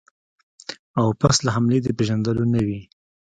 [0.99, 2.81] او پس له حملې د پېژندلو نه وي.